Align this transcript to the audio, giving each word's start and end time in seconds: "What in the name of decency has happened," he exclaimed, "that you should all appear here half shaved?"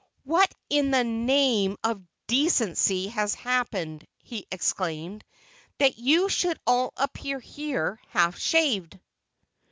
"What 0.23 0.51
in 0.67 0.89
the 0.89 1.03
name 1.03 1.77
of 1.83 2.01
decency 2.25 3.09
has 3.09 3.35
happened," 3.35 4.03
he 4.17 4.47
exclaimed, 4.51 5.23
"that 5.77 5.99
you 5.99 6.27
should 6.27 6.59
all 6.65 6.91
appear 6.97 7.39
here 7.39 8.01
half 8.07 8.39
shaved?" 8.39 8.99